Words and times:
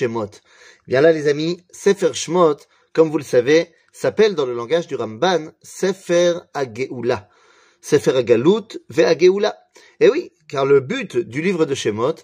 Shemot. 0.00 0.30
Bien 0.88 1.02
là, 1.02 1.12
les 1.12 1.28
amis, 1.28 1.62
Sefer 1.70 2.14
Shemot, 2.14 2.56
comme 2.94 3.10
vous 3.10 3.18
le 3.18 3.24
savez, 3.24 3.68
s'appelle 3.92 4.34
dans 4.34 4.46
le 4.46 4.54
langage 4.54 4.86
du 4.86 4.94
Ramban 4.94 5.52
Sefer 5.62 6.38
Ageoula. 6.54 7.28
Sefer 7.82 8.16
Agalut 8.16 8.78
ve 8.88 9.00
Ageoula. 9.00 9.58
Et 10.00 10.08
oui, 10.08 10.32
car 10.48 10.64
le 10.64 10.80
but 10.80 11.18
du 11.18 11.42
livre 11.42 11.66
de 11.66 11.74
Shemot 11.74 12.14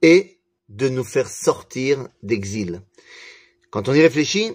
est 0.00 0.38
de 0.70 0.88
nous 0.88 1.04
faire 1.04 1.28
sortir 1.28 2.08
d'exil. 2.22 2.80
Quand 3.70 3.90
on 3.90 3.94
y 3.94 4.00
réfléchit, 4.00 4.52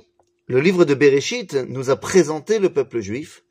le 0.47 0.59
livre 0.59 0.83
de 0.83 0.95
Bereshit 0.95 1.53
nous 1.53 1.91
a 1.91 1.95
présenté 1.97 2.57
le 2.57 2.73
peuple 2.73 2.99
juif 2.99 3.43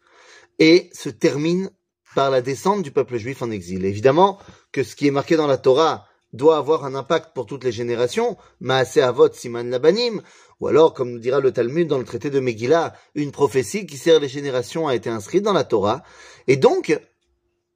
et 0.58 0.90
se 0.92 1.08
termine 1.08 1.70
par 2.16 2.30
la 2.30 2.42
descente 2.42 2.82
du 2.82 2.90
peuple 2.90 3.16
juif 3.16 3.42
en 3.42 3.50
exil. 3.52 3.84
Évidemment 3.84 4.40
que 4.72 4.82
ce 4.82 4.96
qui 4.96 5.06
est 5.06 5.12
marqué 5.12 5.36
dans 5.36 5.46
la 5.46 5.56
Torah 5.56 6.09
doit 6.32 6.56
avoir 6.56 6.84
un 6.84 6.94
impact 6.94 7.34
pour 7.34 7.46
toutes 7.46 7.64
les 7.64 7.72
générations, 7.72 8.36
Maase 8.60 8.98
Avot 8.98 9.32
Siman 9.32 9.68
Labanim, 9.68 10.22
ou 10.60 10.68
alors, 10.68 10.92
comme 10.92 11.10
nous 11.10 11.18
dira 11.18 11.40
le 11.40 11.52
Talmud 11.52 11.88
dans 11.88 11.98
le 11.98 12.04
traité 12.04 12.28
de 12.30 12.38
Megillah, 12.38 12.94
une 13.14 13.32
prophétie 13.32 13.86
qui 13.86 13.96
sert 13.96 14.20
les 14.20 14.28
générations 14.28 14.88
a 14.88 14.94
été 14.94 15.08
inscrite 15.08 15.42
dans 15.42 15.54
la 15.54 15.64
Torah. 15.64 16.02
Et 16.46 16.56
donc, 16.56 16.98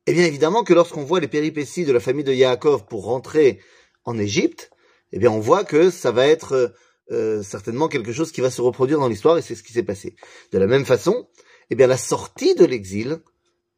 eh 0.07 0.13
bien 0.13 0.27
évidemment 0.27 0.65
que 0.65 0.75
lorsqu'on 0.75 1.05
voit 1.05 1.21
les 1.21 1.29
péripéties 1.29 1.87
de 1.87 1.93
la 1.93 2.01
famille 2.01 2.25
de 2.25 2.33
Yaakov 2.33 2.85
pour 2.85 3.05
rentrer 3.05 3.61
en 4.05 4.19
Égypte, 4.19 4.71
eh 5.13 5.19
bien 5.19 5.31
on 5.31 5.41
voit 5.41 5.65
que 5.65 5.91
ça 5.91 6.13
va 6.13 6.27
être 6.27 6.75
euh, 7.11 7.43
certainement 7.43 7.89
quelque 7.89 8.13
chose 8.13 8.33
qui 8.33 8.43
va 8.43 8.51
se 8.51 8.61
reproduire 8.61 8.99
dans 8.99 9.09
l'histoire 9.09 9.39
et 9.39 9.43
c'est 9.43 9.55
ce 9.55 9.63
qui 9.63 9.73
s'est 9.73 9.83
passé. 9.83 10.15
De 10.53 10.59
la 10.59 10.67
même 10.67 10.85
façon, 10.85 11.29
eh 11.71 11.75
bien 11.75 11.87
la 11.87 11.97
sortie 11.97 12.55
de 12.55 12.67
l'exil 12.67 13.21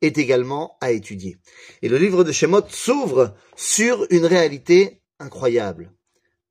est 0.06 0.18
également 0.18 0.76
à 0.80 0.92
étudier. 0.92 1.36
Et 1.82 1.88
le 1.88 1.98
livre 1.98 2.24
de 2.24 2.32
Shemot 2.32 2.68
s'ouvre 2.68 3.34
sur 3.56 4.06
une 4.10 4.26
réalité 4.26 5.02
incroyable. 5.18 5.92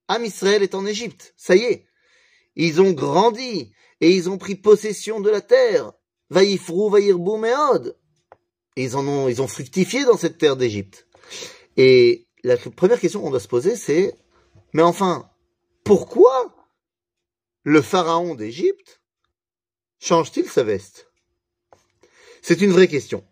Am 0.07 0.23
Israël 0.23 0.61
est 0.63 0.75
en 0.75 0.85
Égypte, 0.85 1.33
ça 1.35 1.55
y 1.55 1.63
est. 1.63 1.87
Ils 2.55 2.81
ont 2.81 2.91
grandi 2.91 3.73
et 4.01 4.11
ils 4.11 4.29
ont 4.29 4.37
pris 4.37 4.55
possession 4.55 5.19
de 5.19 5.29
la 5.29 5.41
terre. 5.41 5.93
Vaïfrou, 6.29 6.89
vaïrbou, 6.89 7.37
meod. 7.37 7.97
Et 8.75 8.83
ils 8.83 8.95
en 8.95 9.07
ont, 9.07 9.27
ils 9.29 9.41
ont 9.41 9.47
fructifié 9.47 10.05
dans 10.05 10.17
cette 10.17 10.37
terre 10.37 10.57
d'Égypte. 10.57 11.07
Et 11.77 12.27
la 12.43 12.57
première 12.57 12.99
question 12.99 13.21
qu'on 13.21 13.31
doit 13.31 13.39
se 13.39 13.47
poser, 13.47 13.75
c'est, 13.75 14.13
mais 14.73 14.83
enfin, 14.83 15.29
pourquoi 15.83 16.55
le 17.63 17.81
pharaon 17.81 18.35
d'Égypte 18.35 19.01
change-t-il 19.99 20.47
sa 20.47 20.63
veste? 20.63 21.11
C'est 22.41 22.61
une 22.61 22.71
vraie 22.71 22.87
question 22.87 23.25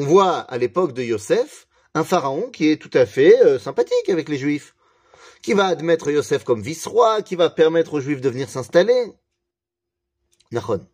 on 0.00 0.04
voit 0.04 0.38
à 0.38 0.56
l'époque 0.56 0.94
de 0.94 1.02
Yosef 1.02 1.68
un 1.92 2.04
pharaon 2.04 2.48
qui 2.50 2.70
est 2.70 2.80
tout 2.80 2.90
à 2.94 3.04
fait 3.04 3.38
euh, 3.44 3.58
sympathique 3.58 4.08
avec 4.08 4.30
les 4.30 4.38
juifs, 4.38 4.74
qui 5.42 5.52
va 5.52 5.66
admettre 5.66 6.10
Yosef 6.10 6.42
comme 6.42 6.62
vice-roi, 6.62 7.20
qui 7.20 7.36
va 7.36 7.50
permettre 7.50 7.92
aux 7.92 8.00
juifs 8.00 8.22
de 8.22 8.30
venir 8.30 8.48
s'installer. 8.48 9.12
Nachon. 10.52 10.86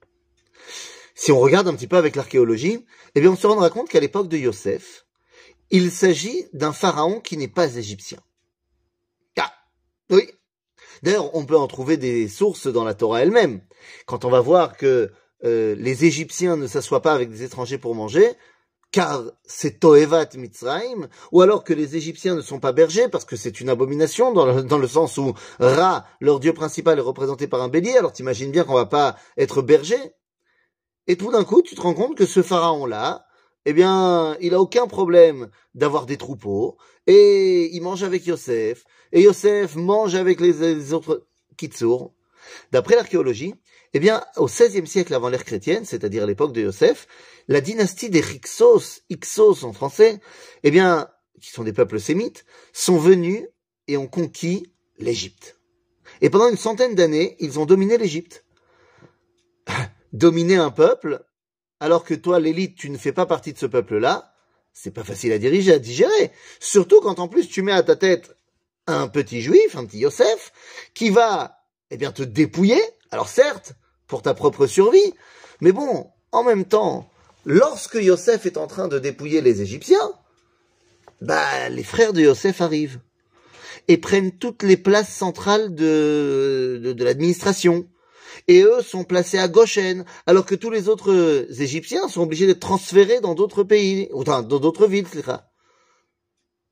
Si 1.14 1.30
on 1.30 1.38
regarde 1.38 1.68
un 1.68 1.74
petit 1.74 1.86
peu 1.86 1.96
avec 1.96 2.16
l'archéologie, 2.16 2.84
eh 3.14 3.20
bien 3.20 3.30
on 3.30 3.36
se 3.36 3.46
rendra 3.46 3.70
compte 3.70 3.88
qu'à 3.88 4.00
l'époque 4.00 4.28
de 4.28 4.38
Yosef, 4.38 5.06
il 5.70 5.92
s'agit 5.92 6.46
d'un 6.52 6.72
pharaon 6.72 7.20
qui 7.20 7.36
n'est 7.36 7.46
pas 7.46 7.76
égyptien. 7.76 8.18
Ah, 9.38 9.52
oui. 10.10 10.28
D'ailleurs, 11.04 11.32
on 11.36 11.46
peut 11.46 11.56
en 11.56 11.68
trouver 11.68 11.96
des 11.96 12.26
sources 12.26 12.66
dans 12.66 12.82
la 12.82 12.94
Torah 12.94 13.22
elle-même. 13.22 13.60
Quand 14.06 14.24
on 14.24 14.30
va 14.30 14.40
voir 14.40 14.76
que 14.76 15.12
euh, 15.44 15.76
les 15.78 16.06
Égyptiens 16.06 16.56
ne 16.56 16.66
s'assoient 16.66 17.02
pas 17.02 17.12
avec 17.12 17.30
des 17.30 17.44
étrangers 17.44 17.78
pour 17.78 17.94
manger, 17.94 18.34
car 18.96 19.24
c'est 19.44 19.78
Toevat 19.80 20.30
Mitzrayim, 20.36 21.08
ou 21.30 21.42
alors 21.42 21.64
que 21.64 21.74
les 21.74 21.96
Égyptiens 21.96 22.34
ne 22.34 22.40
sont 22.40 22.60
pas 22.60 22.72
bergers, 22.72 23.10
parce 23.10 23.26
que 23.26 23.36
c'est 23.36 23.60
une 23.60 23.68
abomination, 23.68 24.32
dans 24.32 24.46
le, 24.46 24.62
dans 24.62 24.78
le, 24.78 24.88
sens 24.88 25.18
où 25.18 25.34
Ra, 25.60 26.06
leur 26.22 26.40
dieu 26.40 26.54
principal, 26.54 26.96
est 26.98 27.02
représenté 27.02 27.46
par 27.46 27.60
un 27.60 27.68
bélier, 27.68 27.98
alors 27.98 28.14
t'imagines 28.14 28.50
bien 28.50 28.64
qu'on 28.64 28.72
va 28.72 28.86
pas 28.86 29.16
être 29.36 29.60
berger. 29.60 30.00
Et 31.08 31.18
tout 31.18 31.30
d'un 31.30 31.44
coup, 31.44 31.60
tu 31.60 31.74
te 31.74 31.80
rends 31.82 31.92
compte 31.92 32.16
que 32.16 32.24
ce 32.24 32.40
pharaon-là, 32.40 33.26
eh 33.66 33.74
bien, 33.74 34.34
il 34.40 34.54
a 34.54 34.62
aucun 34.62 34.86
problème 34.86 35.50
d'avoir 35.74 36.06
des 36.06 36.16
troupeaux, 36.16 36.78
et 37.06 37.68
il 37.76 37.82
mange 37.82 38.02
avec 38.02 38.24
Yosef, 38.24 38.84
et 39.12 39.20
Yosef 39.20 39.76
mange 39.76 40.14
avec 40.14 40.40
les, 40.40 40.54
les 40.54 40.94
autres 40.94 41.26
Kitsour. 41.58 42.14
D'après 42.72 42.96
l'archéologie, 42.96 43.52
eh 43.96 43.98
bien, 43.98 44.22
au 44.36 44.46
XVIe 44.46 44.86
siècle 44.86 45.14
avant 45.14 45.30
l'ère 45.30 45.44
chrétienne, 45.44 45.86
c'est-à-dire 45.86 46.24
à, 46.24 46.26
l'époque 46.26 46.52
de 46.52 46.60
Yosef, 46.60 47.06
la 47.48 47.62
dynastie 47.62 48.10
des 48.10 48.20
Hyksos, 48.20 49.00
Hyksos 49.08 49.64
en 49.64 49.72
français, 49.72 50.20
eh 50.64 50.70
bien, 50.70 51.08
qui 51.40 51.50
sont 51.50 51.64
des 51.64 51.72
peuples 51.72 51.98
sémites, 51.98 52.44
sont 52.74 52.98
venus 52.98 53.46
et 53.88 53.96
ont 53.96 54.06
conquis 54.06 54.70
l'Égypte. 54.98 55.58
Et 56.20 56.28
pendant 56.28 56.50
une 56.50 56.58
centaine 56.58 56.94
d'années, 56.94 57.36
ils 57.40 57.58
ont 57.58 57.64
dominé 57.64 57.96
l'Égypte. 57.96 58.44
Dominer 60.12 60.56
un 60.56 60.70
peuple, 60.70 61.24
alors 61.80 62.04
que 62.04 62.12
toi, 62.12 62.38
l'élite, 62.38 62.76
tu 62.76 62.90
ne 62.90 62.98
fais 62.98 63.12
pas 63.12 63.24
partie 63.24 63.54
de 63.54 63.58
ce 63.58 63.66
peuple-là, 63.66 64.34
c'est 64.74 64.90
pas 64.90 65.04
facile 65.04 65.32
à 65.32 65.38
diriger, 65.38 65.72
à 65.72 65.78
digérer. 65.78 66.32
Surtout 66.60 67.00
quand 67.00 67.18
en 67.18 67.28
plus 67.28 67.48
tu 67.48 67.62
mets 67.62 67.72
à 67.72 67.82
ta 67.82 67.96
tête 67.96 68.36
un 68.86 69.08
petit 69.08 69.40
juif, 69.40 69.74
un 69.74 69.86
petit 69.86 70.00
Yosef, 70.00 70.52
qui 70.92 71.08
va, 71.08 71.62
eh 71.90 71.96
bien, 71.96 72.12
te 72.12 72.22
dépouiller. 72.22 72.82
Alors 73.10 73.28
certes, 73.28 73.72
pour 74.06 74.22
ta 74.22 74.34
propre 74.34 74.66
survie, 74.66 75.14
mais 75.60 75.72
bon, 75.72 76.10
en 76.32 76.44
même 76.44 76.64
temps, 76.64 77.10
lorsque 77.44 77.94
Yosef 77.94 78.46
est 78.46 78.56
en 78.56 78.66
train 78.66 78.88
de 78.88 78.98
dépouiller 78.98 79.40
les 79.40 79.62
Égyptiens, 79.62 80.12
bah, 81.20 81.68
les 81.68 81.82
frères 81.82 82.12
de 82.12 82.20
Yosef 82.20 82.60
arrivent 82.60 83.00
et 83.88 83.96
prennent 83.96 84.32
toutes 84.32 84.62
les 84.62 84.76
places 84.76 85.14
centrales 85.14 85.74
de, 85.74 86.80
de, 86.82 87.04
l'administration. 87.04 87.88
Et 88.48 88.62
eux 88.62 88.82
sont 88.82 89.04
placés 89.04 89.38
à 89.38 89.48
Goshen, 89.48 90.04
alors 90.26 90.44
que 90.44 90.54
tous 90.54 90.70
les 90.70 90.88
autres 90.88 91.46
Égyptiens 91.60 92.08
sont 92.08 92.22
obligés 92.22 92.46
d'être 92.46 92.60
transférés 92.60 93.20
dans 93.20 93.34
d'autres 93.34 93.62
pays, 93.62 94.08
ou 94.12 94.24
dans 94.24 94.42
d'autres 94.42 94.86
villes. 94.86 95.06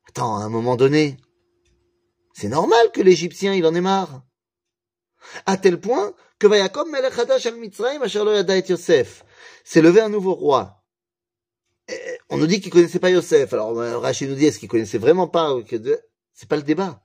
Attends, 0.08 0.36
à 0.36 0.44
un 0.44 0.48
moment 0.48 0.76
donné, 0.76 1.16
c'est 2.34 2.48
normal 2.48 2.90
que 2.92 3.00
l'Égyptien, 3.00 3.54
il 3.54 3.64
en 3.64 3.74
ait 3.74 3.80
marre. 3.80 4.22
À 5.46 5.56
tel 5.56 5.80
point 5.80 6.12
que 6.38 6.46
Vayakom 6.46 6.94
al 6.94 7.10
Yosef 8.68 9.24
c'est 9.64 9.80
levé 9.80 10.00
un 10.00 10.08
nouveau 10.10 10.34
roi. 10.34 10.82
on 12.30 12.36
nous 12.36 12.46
dit 12.46 12.60
qu'il 12.60 12.70
connaissait 12.70 12.98
pas 12.98 13.10
Yosef. 13.10 13.52
Alors 13.52 13.74
Rachid 14.00 14.28
nous 14.28 14.36
dit 14.36 14.46
est-ce 14.46 14.58
qu'il 14.58 14.68
connaissait 14.68 14.98
vraiment 14.98 15.26
pas 15.26 15.56
C'est 16.34 16.48
pas 16.48 16.56
le 16.56 16.62
débat. 16.62 17.00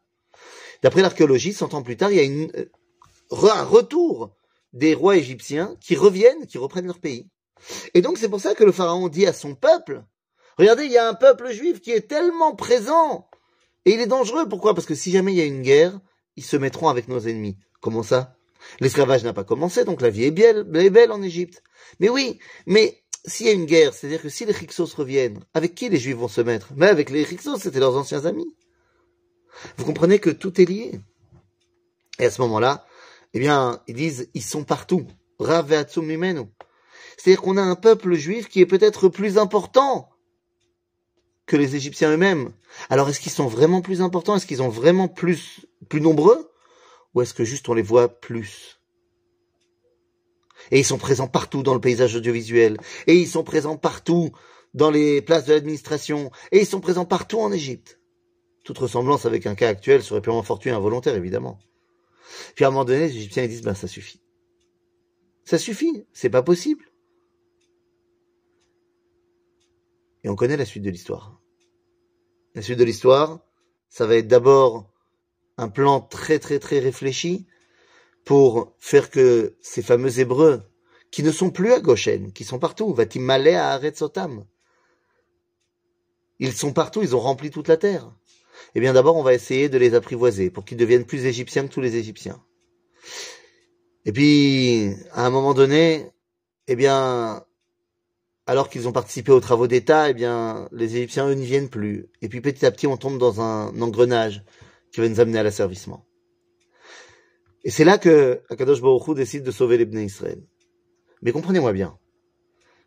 D'après 0.84 1.02
l'archéologie, 1.02 1.54
cent 1.54 1.74
ans 1.74 1.84
plus 1.84 1.98
tard, 1.98 2.12
il 2.12 2.18
y 2.18 2.20
a 2.20 2.60
euh, 2.60 3.52
un 3.52 3.64
retour 3.64 4.36
des 4.74 4.94
rois 4.94 5.18
égyptiens 5.18 5.76
qui 5.82 5.96
reviennent, 5.96 6.48
qui 6.48 6.58
reprennent 6.58 6.86
leur 6.86 7.00
pays. 7.00 7.28
Et 7.94 8.02
donc 8.02 8.18
c'est 8.18 8.30
pour 8.30 8.40
ça 8.40 8.56
que 8.56 8.64
le 8.64 8.72
pharaon 8.72 9.10
dit 9.10 9.26
à 9.26 9.34
son 9.34 9.56
peuple, 9.56 10.04
regardez, 10.58 10.86
il 10.86 10.92
y 10.92 10.98
a 10.98 11.08
un 11.08 11.14
peuple 11.14 11.52
juif 11.52 11.82
qui 11.82 11.92
est 11.92 12.08
tellement 12.08 12.56
présent 12.56 13.30
et 13.86 13.94
il 13.94 14.00
est 14.00 14.08
dangereux. 14.08 14.48
Pourquoi? 14.48 14.74
Parce 14.74 14.86
que 14.86 14.96
si 14.96 15.12
jamais 15.12 15.34
il 15.34 15.38
y 15.38 15.42
a 15.42 15.46
une 15.46 15.62
guerre, 15.62 16.00
ils 16.36 16.44
se 16.44 16.56
mettront 16.56 16.88
avec 16.88 17.08
nos 17.08 17.20
ennemis. 17.20 17.58
Comment 17.82 18.04
ça? 18.04 18.36
L'esclavage 18.80 19.24
n'a 19.24 19.34
pas 19.34 19.44
commencé, 19.44 19.86
donc 19.86 20.02
la 20.02 20.10
vie 20.10 20.26
est 20.26 20.32
belle, 20.32 20.68
est 20.76 20.90
belle 20.90 21.12
en 21.12 21.22
Égypte. 21.22 21.64
Mais 22.00 22.10
oui, 22.10 22.40
mais 22.66 23.04
s'il 23.26 23.46
y 23.46 23.50
a 23.50 23.54
une 23.54 23.66
guerre, 23.66 23.94
c'est-à-dire 23.94 24.22
que 24.22 24.30
si 24.30 24.46
les 24.46 24.54
Hyksos 24.54 24.94
reviennent, 24.96 25.44
avec 25.54 25.76
qui 25.76 25.90
les 25.90 25.98
Juifs 25.98 26.18
vont 26.18 26.28
se 26.28 26.42
mettre? 26.42 26.70
Mais 26.76 26.88
avec 26.88 27.10
les 27.10 27.22
Hyksos, 27.22 27.58
c'était 27.60 27.80
leurs 27.80 27.96
anciens 27.96 28.26
amis. 28.26 28.54
Vous 29.78 29.86
comprenez 29.86 30.20
que 30.20 30.30
tout 30.30 30.60
est 30.62 30.66
lié. 30.66 31.00
Et 32.20 32.26
à 32.26 32.32
ce 32.32 32.42
moment-là, 32.42 32.86
eh 33.34 33.40
bien, 33.40 33.82
ils 33.88 33.96
disent, 33.96 34.30
ils 34.34 34.44
sont 34.44 34.64
partout. 34.64 35.08
C'est-à-dire 37.18 37.42
qu'on 37.42 37.58
a 37.58 37.62
un 37.62 37.76
peuple 37.76 38.14
juif 38.16 38.50
qui 38.50 38.60
est 38.62 38.66
peut-être 38.66 39.08
plus 39.08 39.38
important 39.38 40.10
que 41.46 41.56
les 41.56 41.76
Égyptiens 41.76 42.12
eux-mêmes. 42.12 42.52
Alors, 42.90 43.10
est-ce 43.10 43.20
qu'ils 43.20 43.32
sont 43.32 43.48
vraiment 43.48 43.82
plus 43.82 44.02
importants? 44.02 44.36
Est-ce 44.36 44.46
qu'ils 44.46 44.58
sont 44.58 44.70
vraiment 44.70 45.08
plus, 45.08 45.66
plus 45.88 46.02
nombreux? 46.02 46.49
Ou 47.14 47.22
est-ce 47.22 47.34
que 47.34 47.44
juste 47.44 47.70
on 47.70 47.74
les 47.74 47.82
voit 47.82 48.20
plus? 48.20 48.80
Et 50.72 50.80
ils 50.80 50.86
sont 50.86 50.98
présents 50.98 51.28
partout 51.28 51.64
dans 51.64 51.74
le 51.74 51.82
paysage 51.82 52.16
audiovisuel. 52.16 52.78
Et 53.08 53.16
ils 53.16 53.28
sont 53.28 53.44
présents 53.44 53.78
partout 53.78 54.32
dans 54.74 54.92
les 54.92 55.22
places 55.22 55.46
de 55.46 55.54
l'administration. 55.54 56.32
Et 56.52 56.60
ils 56.60 56.66
sont 56.66 56.82
présents 56.82 57.06
partout 57.06 57.40
en 57.40 57.52
Égypte. 57.52 58.00
Toute 58.64 58.78
ressemblance 58.78 59.26
avec 59.26 59.48
un 59.48 59.56
cas 59.56 59.70
actuel 59.70 60.04
serait 60.04 60.22
purement 60.22 60.44
fortuit 60.44 60.70
et 60.70 60.74
involontaire, 60.74 61.16
évidemment. 61.16 61.60
Puis 62.56 62.66
à 62.66 62.68
un 62.68 62.72
moment 62.72 62.86
donné, 62.86 63.08
les 63.08 63.16
Égyptiens 63.16 63.44
ils 63.44 63.50
disent, 63.50 63.64
ben 63.64 63.74
ça 63.74 63.88
suffit. 63.88 64.22
Ça 65.46 65.58
suffit, 65.58 66.06
c'est 66.14 66.30
pas 66.30 66.44
possible. 66.44 66.86
Et 70.24 70.30
on 70.30 70.36
connaît 70.36 70.58
la 70.58 70.66
suite 70.66 70.84
de 70.84 70.90
l'histoire. 70.90 71.42
La 72.54 72.62
suite 72.62 72.78
de 72.78 72.84
l'histoire, 72.84 73.40
ça 73.88 74.06
va 74.06 74.16
être 74.18 74.28
d'abord 74.28 74.92
un 75.60 75.68
plan 75.68 76.00
très 76.00 76.40
très 76.40 76.58
très 76.60 76.80
réfléchi 76.80 77.46
pour 78.26 78.74
faire 78.80 79.10
que 79.10 79.56
ces 79.62 79.82
fameux 79.82 80.20
Hébreux, 80.20 80.62
qui 81.12 81.24
ne 81.24 81.32
sont 81.32 81.50
plus 81.50 81.74
à 81.74 81.80
Goshen, 81.80 82.32
qui 82.32 82.44
sont 82.44 82.60
partout, 82.60 82.96
malé 83.16 83.56
à 83.56 83.70
Aretzotam, 83.72 84.46
ils 86.40 86.54
sont 86.54 86.72
partout, 86.72 87.02
ils 87.02 87.16
ont 87.16 87.20
rempli 87.20 87.50
toute 87.50 87.68
la 87.68 87.78
terre. 87.78 88.10
Eh 88.76 88.80
bien 88.80 88.94
d'abord, 88.94 89.18
on 89.18 89.24
va 89.24 89.34
essayer 89.34 89.68
de 89.68 89.78
les 89.78 89.96
apprivoiser 89.96 90.50
pour 90.50 90.64
qu'ils 90.64 90.78
deviennent 90.78 91.06
plus 91.06 91.26
égyptiens 91.26 91.68
que 91.68 91.74
tous 91.74 91.82
les 91.82 91.96
Égyptiens. 91.96 92.42
Et 94.06 94.12
puis, 94.14 94.94
à 95.12 95.26
un 95.26 95.30
moment 95.30 95.54
donné, 95.54 96.08
eh 96.68 96.76
bien, 96.76 97.44
alors 98.46 98.70
qu'ils 98.70 98.88
ont 98.88 98.92
participé 98.92 99.32
aux 99.32 99.40
travaux 99.40 99.68
d'État, 99.68 100.10
eh 100.10 100.14
bien, 100.14 100.70
les 100.72 100.96
Égyptiens, 100.96 101.28
eux, 101.28 101.34
n'y 101.34 101.46
viennent 101.46 101.70
plus. 101.70 102.08
Et 102.22 102.30
puis, 102.30 102.42
petit 102.42 102.66
à 102.66 102.72
petit, 102.72 102.88
on 102.88 102.98
tombe 102.98 103.18
dans 103.18 103.42
un 103.42 103.82
engrenage 103.82 104.44
qui 104.92 105.02
va 105.02 105.10
nous 105.10 105.20
amener 105.20 105.40
à 105.40 105.44
l'asservissement. 105.44 106.06
Et 107.64 107.72
c'est 107.72 107.84
là 107.84 107.98
que 107.98 108.42
Akadosh 108.50 108.82
Baruch 108.82 109.08
Hu 109.08 109.16
décide 109.16 109.44
de 109.44 109.52
sauver 109.52 109.78
les 109.78 110.04
Israël. 110.04 110.42
Mais 111.22 111.32
comprenez-moi 111.32 111.74
bien. 111.74 111.98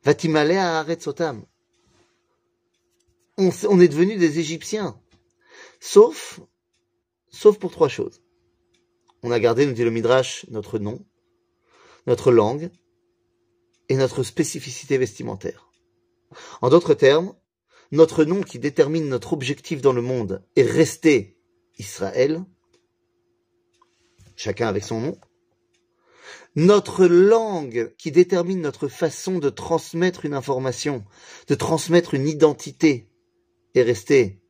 Vatimale 0.04 0.52
à 0.52 0.80
Aret 0.80 1.00
Sotam. 1.00 1.44
On, 3.38 3.50
on 3.68 3.80
est 3.80 3.88
devenu 3.88 4.16
des 4.16 4.38
Égyptiens. 4.38 4.98
Sauf, 5.80 6.40
sauf 7.28 7.58
pour 7.58 7.70
trois 7.70 7.88
choses. 7.88 8.22
On 9.22 9.30
a 9.30 9.38
gardé, 9.38 9.66
nous 9.66 9.72
dit 9.72 9.84
le 9.84 9.90
Midrash, 9.90 10.46
notre 10.50 10.78
nom, 10.78 11.04
notre 12.06 12.32
langue 12.32 12.70
et 13.88 13.96
notre 13.96 14.22
spécificité 14.22 14.98
vestimentaire. 14.98 15.70
En 16.60 16.70
d'autres 16.70 16.94
termes, 16.94 17.34
notre 17.90 18.24
nom 18.24 18.42
qui 18.42 18.58
détermine 18.58 19.08
notre 19.08 19.32
objectif 19.34 19.82
dans 19.82 19.92
le 19.92 20.02
monde 20.02 20.44
est 20.56 20.62
resté 20.62 21.38
Israël, 21.82 22.44
chacun 24.36 24.68
avec 24.68 24.84
son 24.84 25.00
nom. 25.00 25.18
Notre 26.54 27.06
langue 27.06 27.92
qui 27.96 28.12
détermine 28.12 28.60
notre 28.60 28.86
façon 28.86 29.38
de 29.38 29.50
transmettre 29.50 30.24
une 30.24 30.34
information, 30.34 31.04
de 31.48 31.54
transmettre 31.56 32.14
une 32.14 32.28
identité, 32.28 33.08
est 33.74 33.82
restée 33.82 34.40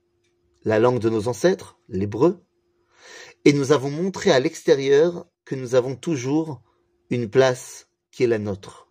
la 0.65 0.79
langue 0.79 0.99
de 0.99 1.09
nos 1.09 1.27
ancêtres, 1.29 1.79
l'hébreu, 1.89 2.45
et 3.45 3.53
nous 3.53 3.73
avons 3.73 3.91
montré 3.91 4.31
à 4.31 4.39
l'extérieur 4.39 5.27
que 5.45 5.55
nous 5.55 5.75
avons 5.75 5.97
toujours 5.97 6.63
une 7.11 7.31
place 7.31 7.89
qui 8.11 8.25
est 8.25 8.29
la 8.29 8.39
nôtre, 8.39 8.89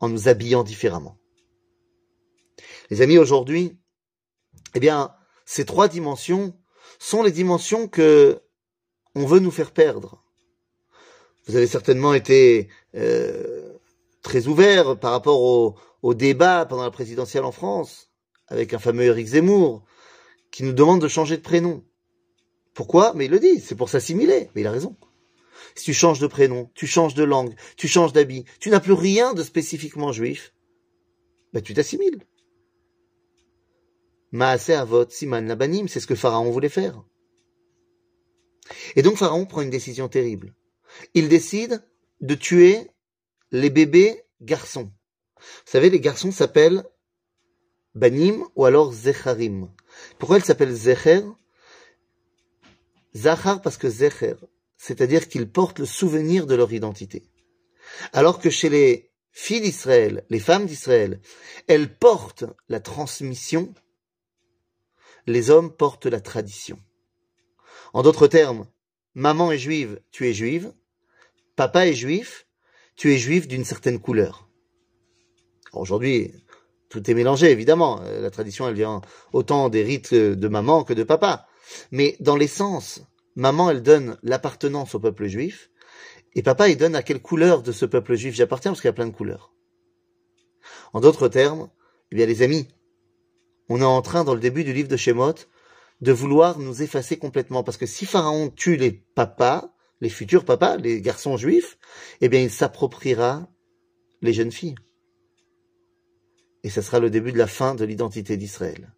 en 0.00 0.08
nous 0.08 0.28
habillant 0.28 0.64
différemment. 0.64 1.16
Les 2.90 3.02
amis, 3.02 3.18
aujourd'hui, 3.18 3.78
eh 4.74 4.80
bien, 4.80 5.14
ces 5.44 5.64
trois 5.64 5.88
dimensions 5.88 6.58
sont 6.98 7.22
les 7.22 7.30
dimensions 7.30 7.88
que 7.88 8.40
on 9.14 9.24
veut 9.24 9.40
nous 9.40 9.50
faire 9.50 9.72
perdre. 9.72 10.22
Vous 11.46 11.56
avez 11.56 11.66
certainement 11.66 12.12
été 12.12 12.68
euh, 12.94 13.72
très 14.22 14.46
ouvert 14.46 14.98
par 14.98 15.12
rapport 15.12 15.40
au, 15.40 15.76
au 16.02 16.14
débat 16.14 16.66
pendant 16.66 16.82
la 16.82 16.90
présidentielle 16.90 17.44
en 17.44 17.52
France, 17.52 18.10
avec 18.48 18.74
un 18.74 18.78
fameux 18.78 19.04
Eric 19.04 19.26
Zemmour, 19.26 19.84
qui 20.50 20.64
nous 20.64 20.72
demande 20.72 21.00
de 21.00 21.08
changer 21.08 21.36
de 21.36 21.42
prénom. 21.42 21.84
Pourquoi? 22.74 23.12
Mais 23.14 23.24
il 23.24 23.30
le 23.30 23.38
dit, 23.38 23.60
c'est 23.60 23.74
pour 23.74 23.88
s'assimiler. 23.88 24.50
Mais 24.54 24.60
il 24.60 24.66
a 24.66 24.72
raison. 24.72 24.96
Si 25.74 25.84
tu 25.84 25.94
changes 25.94 26.20
de 26.20 26.26
prénom, 26.26 26.70
tu 26.74 26.86
changes 26.86 27.14
de 27.14 27.24
langue, 27.24 27.54
tu 27.76 27.88
changes 27.88 28.12
d'habit, 28.12 28.44
tu 28.60 28.70
n'as 28.70 28.80
plus 28.80 28.92
rien 28.92 29.34
de 29.34 29.42
spécifiquement 29.42 30.12
juif, 30.12 30.54
ben 31.52 31.62
tu 31.62 31.74
t'assimiles. 31.74 32.22
Maase 34.32 34.70
Avot 34.70 35.08
Siman 35.08 35.46
Labanim, 35.46 35.88
c'est 35.88 36.00
ce 36.00 36.06
que 36.06 36.14
Pharaon 36.14 36.50
voulait 36.50 36.68
faire. 36.68 37.02
Et 38.96 39.02
donc 39.02 39.16
Pharaon 39.16 39.46
prend 39.46 39.62
une 39.62 39.70
décision 39.70 40.08
terrible. 40.08 40.54
Il 41.14 41.28
décide 41.28 41.84
de 42.20 42.34
tuer 42.34 42.90
les 43.52 43.70
bébés 43.70 44.22
garçons. 44.40 44.90
Vous 45.36 45.70
savez, 45.70 45.90
les 45.90 46.00
garçons 46.00 46.32
s'appellent 46.32 46.84
Banim 47.94 48.44
ou 48.56 48.64
alors 48.64 48.92
Zecharim. 48.92 49.70
Pourquoi 50.18 50.38
ils 50.38 50.44
s'appellent 50.44 50.74
Zecher? 50.74 51.22
Zachar 53.14 53.62
parce 53.62 53.78
que 53.78 53.88
Zecher, 53.88 54.34
c'est-à-dire 54.76 55.28
qu'ils 55.28 55.50
portent 55.50 55.78
le 55.78 55.86
souvenir 55.86 56.46
de 56.46 56.54
leur 56.54 56.72
identité. 56.72 57.30
Alors 58.12 58.40
que 58.40 58.50
chez 58.50 58.68
les 58.68 59.10
filles 59.30 59.62
d'Israël, 59.62 60.24
les 60.28 60.40
femmes 60.40 60.66
d'Israël, 60.66 61.20
elles 61.68 61.96
portent 61.96 62.44
la 62.68 62.80
transmission, 62.80 63.72
les 65.26 65.50
hommes 65.50 65.74
portent 65.74 66.06
la 66.06 66.20
tradition. 66.20 66.78
En 67.92 68.02
d'autres 68.02 68.26
termes, 68.26 68.66
maman 69.14 69.52
est 69.52 69.58
juive, 69.58 70.00
tu 70.10 70.28
es 70.28 70.34
juive, 70.34 70.72
papa 71.56 71.86
est 71.86 71.94
juif, 71.94 72.46
tu 72.96 73.12
es 73.12 73.18
juif 73.18 73.48
d'une 73.48 73.64
certaine 73.64 74.00
couleur. 74.00 74.48
Aujourd'hui, 75.72 76.32
tout 76.88 77.10
est 77.10 77.14
mélangé, 77.14 77.50
évidemment. 77.50 78.00
La 78.02 78.30
tradition, 78.30 78.68
elle 78.68 78.74
vient 78.74 79.00
autant 79.32 79.68
des 79.68 79.82
rites 79.82 80.14
de 80.14 80.48
maman 80.48 80.84
que 80.84 80.94
de 80.94 81.02
papa. 81.02 81.46
Mais 81.90 82.16
dans 82.20 82.36
l'essence, 82.36 83.02
maman, 83.34 83.70
elle 83.70 83.82
donne 83.82 84.18
l'appartenance 84.22 84.94
au 84.94 85.00
peuple 85.00 85.26
juif, 85.26 85.70
et 86.34 86.42
papa, 86.42 86.68
il 86.68 86.76
donne 86.76 86.94
à 86.94 87.02
quelle 87.02 87.20
couleur 87.20 87.62
de 87.62 87.72
ce 87.72 87.86
peuple 87.86 88.14
juif 88.14 88.34
j'appartiens, 88.34 88.72
parce 88.72 88.80
qu'il 88.80 88.88
y 88.88 88.90
a 88.90 88.94
plein 88.94 89.06
de 89.06 89.14
couleurs. 89.14 89.52
En 90.92 91.00
d'autres 91.00 91.28
termes, 91.28 91.70
eh 92.12 92.16
bien, 92.16 92.26
les 92.26 92.42
amis, 92.42 92.68
on 93.68 93.80
est 93.80 93.84
en 93.84 94.02
train, 94.02 94.24
dans 94.24 94.34
le 94.34 94.40
début 94.40 94.64
du 94.64 94.72
livre 94.72 94.88
de 94.88 94.96
Shemot, 94.96 95.34
de 96.00 96.12
vouloir 96.12 96.58
nous 96.58 96.82
effacer 96.82 97.16
complètement, 97.16 97.64
parce 97.64 97.76
que 97.76 97.86
si 97.86 98.06
Pharaon 98.06 98.50
tue 98.50 98.76
les 98.76 98.92
papas, 98.92 99.72
les 100.00 100.10
futurs 100.10 100.44
papas, 100.44 100.76
les 100.76 101.00
garçons 101.00 101.36
juifs, 101.36 101.78
eh 102.20 102.28
bien, 102.28 102.40
il 102.40 102.50
s'appropriera 102.50 103.48
les 104.22 104.32
jeunes 104.32 104.52
filles. 104.52 104.76
Et 106.64 106.70
ce 106.70 106.82
sera 106.82 107.00
le 107.00 107.10
début 107.10 107.32
de 107.32 107.38
la 107.38 107.46
fin 107.46 107.74
de 107.74 107.84
l'identité 107.84 108.36
d'Israël. 108.36 108.92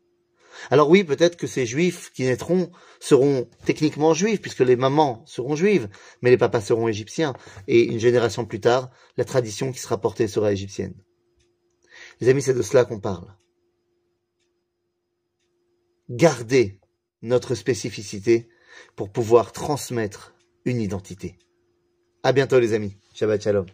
Alors 0.71 0.91
oui, 0.91 1.05
peut-être 1.05 1.37
que 1.37 1.47
ces 1.47 1.67
juifs 1.67 2.11
qui 2.13 2.25
naîtront 2.25 2.71
seront 2.99 3.49
techniquement 3.65 4.13
juifs, 4.13 4.41
puisque 4.41 4.61
les 4.61 4.77
mamans 4.77 5.23
seront 5.25 5.55
juives, 5.55 5.89
mais 6.21 6.31
les 6.31 6.39
papas 6.39 6.61
seront 6.61 6.89
égyptiens, 6.89 7.35
et 7.69 7.85
une 7.85 8.01
génération 8.01 8.45
plus 8.45 8.61
tard, 8.61 8.91
la 9.17 9.25
tradition 9.25 9.71
qui 9.71 9.79
sera 9.79 10.01
portée 10.01 10.27
sera 10.27 10.53
égyptienne. 10.53 10.95
Les 12.21 12.29
amis, 12.29 12.43
c'est 12.43 12.55
de 12.55 12.63
cela 12.63 12.85
qu'on 12.85 13.01
parle. 13.01 13.37
Garder 16.11 16.81
notre 17.21 17.55
spécificité 17.55 18.49
pour 18.97 19.13
pouvoir 19.13 19.53
transmettre 19.53 20.35
une 20.65 20.81
identité. 20.81 21.37
À 22.23 22.33
bientôt 22.33 22.59
les 22.59 22.73
amis. 22.73 22.97
Shabbat 23.15 23.43
shalom. 23.43 23.67